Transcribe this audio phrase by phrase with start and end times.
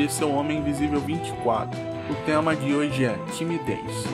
[0.00, 1.78] Esse é o Homem Invisível 24.
[2.10, 4.06] O tema de hoje é timidez.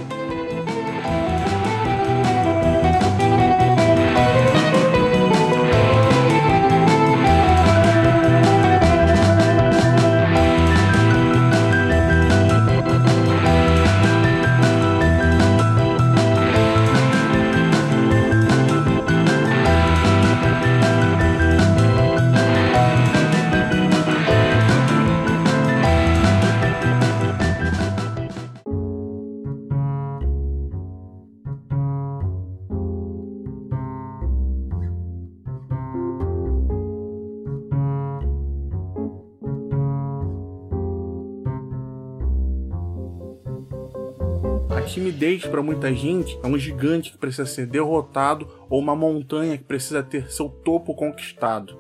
[44.87, 49.65] Timidez para muita gente é um gigante que precisa ser derrotado ou uma montanha que
[49.65, 51.77] precisa ter seu topo conquistado.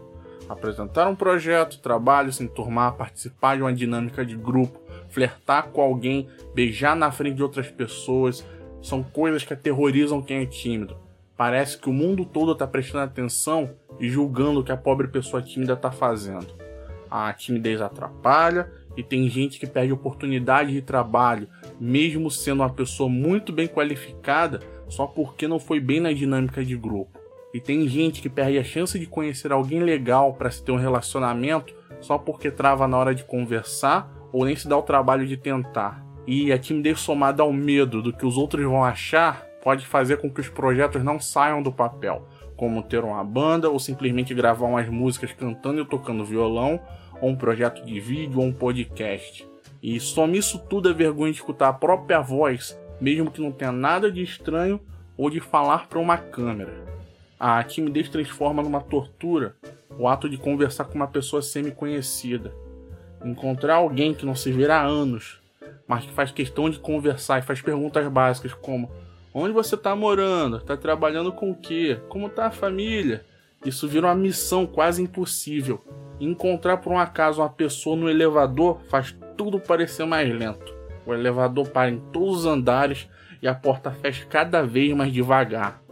[0.48, 6.28] Apresentar um projeto, trabalho, se enturmar, participar de uma dinâmica de grupo, flertar com alguém,
[6.54, 8.44] beijar na frente de outras pessoas,
[8.82, 10.96] são coisas que aterrorizam quem é tímido.
[11.36, 13.70] Parece que o mundo todo está prestando atenção
[14.00, 16.48] e julgando o que a pobre pessoa tímida está fazendo.
[17.10, 21.48] A timidez atrapalha e tem gente que perde oportunidade de trabalho,
[21.80, 26.76] mesmo sendo uma pessoa muito bem qualificada, só porque não foi bem na dinâmica de
[26.76, 27.18] grupo.
[27.52, 30.76] E tem gente que perde a chance de conhecer alguém legal para se ter um
[30.76, 35.36] relacionamento só porque trava na hora de conversar ou nem se dá o trabalho de
[35.36, 36.04] tentar.
[36.26, 40.30] E a timidez somada ao medo do que os outros vão achar pode fazer com
[40.30, 44.88] que os projetos não saiam do papel, como ter uma banda ou simplesmente gravar umas
[44.88, 46.80] músicas cantando e tocando violão
[47.20, 49.48] ou um projeto de vídeo ou um podcast.
[49.86, 53.70] E some isso tudo a vergonha de escutar a própria voz, mesmo que não tenha
[53.70, 54.80] nada de estranho
[55.16, 56.74] ou de falar para uma câmera.
[57.38, 59.54] A timidez transforma numa tortura
[59.96, 62.52] o ato de conversar com uma pessoa semi-conhecida.
[63.24, 65.40] Encontrar alguém que não se vê há anos,
[65.86, 68.90] mas que faz questão de conversar e faz perguntas básicas como:
[69.32, 70.56] Onde você está morando?
[70.56, 72.00] Está trabalhando com o quê?
[72.08, 73.24] Como está a família?
[73.66, 75.82] Isso vira uma missão quase impossível
[76.20, 80.74] encontrar por um acaso uma pessoa no elevador faz tudo parecer mais lento.
[81.04, 83.08] O elevador para em todos os andares
[83.40, 85.82] e a porta fecha cada vez mais devagar.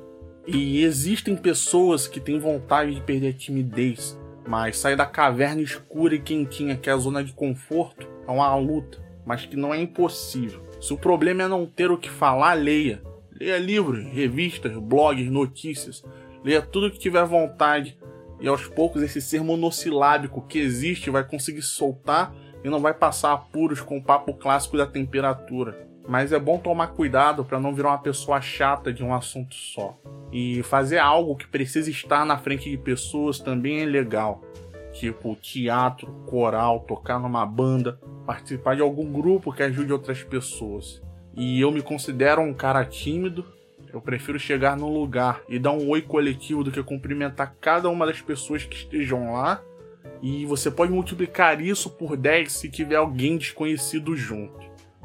[0.46, 6.14] E existem pessoas que têm vontade de perder a timidez, mas sair da caverna escura
[6.14, 9.80] e quentinha que é a zona de conforto é uma luta, mas que não é
[9.80, 10.62] impossível.
[10.80, 13.02] Se o problema é não ter o que falar, leia.
[13.32, 16.04] Leia livros, revistas, blogs, notícias.
[16.44, 17.98] Leia tudo que tiver vontade
[18.38, 23.32] e aos poucos esse ser monossilábico que existe vai conseguir soltar e não vai passar
[23.32, 25.88] apuros com o papo clássico da temperatura.
[26.06, 29.98] Mas é bom tomar cuidado para não virar uma pessoa chata de um assunto só.
[30.30, 34.42] E fazer algo que precisa estar na frente de pessoas também é legal.
[34.92, 41.02] Tipo teatro, coral, tocar numa banda, participar de algum grupo que ajude outras pessoas.
[41.34, 43.46] E eu me considero um cara tímido,
[43.94, 48.04] eu prefiro chegar no lugar e dar um oi coletivo do que cumprimentar cada uma
[48.04, 49.62] das pessoas que estejam lá.
[50.20, 54.58] E você pode multiplicar isso por 10 se tiver alguém desconhecido junto.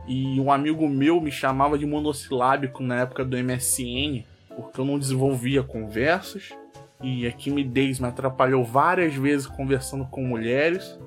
[0.08, 4.24] E um amigo meu me chamava de monossilábico na época do MSN,
[4.56, 6.50] porque eu não desenvolvia conversas.
[7.04, 11.00] E a timidez me atrapalhou várias vezes conversando com mulheres.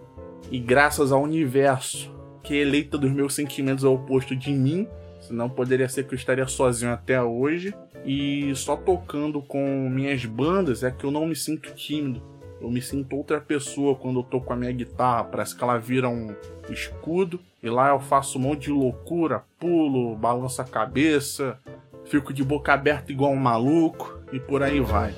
[0.52, 2.14] E graças ao universo,
[2.44, 4.86] que é eleita dos meus sentimentos ao oposto de mim,
[5.22, 7.74] Senão poderia ser que eu estaria sozinho até hoje.
[8.04, 12.20] E só tocando com minhas bandas é que eu não me sinto tímido.
[12.60, 15.24] Eu me sinto outra pessoa quando eu tô com a minha guitarra.
[15.24, 16.34] Parece que ela vira um
[16.68, 17.40] escudo.
[17.62, 21.58] E lá eu faço um monte de loucura, pulo, balanço a cabeça,
[22.04, 25.14] fico de boca aberta igual um maluco e por aí vai.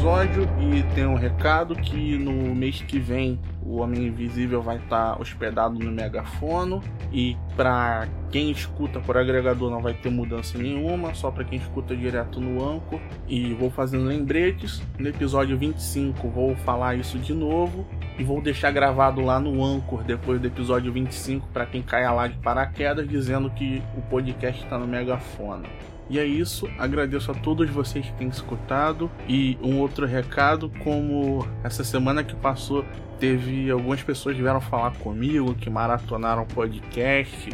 [0.00, 5.14] Episódio e tem um recado que no mês que vem o Homem Invisível vai estar
[5.14, 6.82] tá hospedado no megafono
[7.12, 11.94] e para quem escuta por agregador não vai ter mudança nenhuma, só para quem escuta
[11.94, 12.98] direto no Anchor.
[13.28, 14.82] E vou fazendo lembretes.
[14.98, 17.86] No episódio 25 vou falar isso de novo
[18.18, 22.26] e vou deixar gravado lá no Anchor depois do episódio 25 para quem caia lá
[22.26, 25.68] de paraquedas dizendo que o podcast está no megafone.
[26.10, 29.08] E é isso, agradeço a todos vocês que têm escutado.
[29.28, 32.84] E um outro recado, como essa semana que passou,
[33.20, 37.48] teve algumas pessoas que vieram falar comigo, que maratonaram podcast,